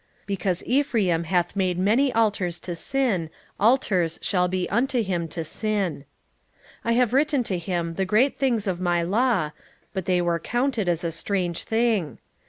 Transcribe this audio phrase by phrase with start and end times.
[0.23, 5.43] 8:11 Because Ephraim hath made many altars to sin, altars shall be unto him to
[5.43, 6.05] sin.
[6.83, 9.51] 8:12 I have written to him the great things of my law,
[9.93, 12.17] but they were counted as a strange thing.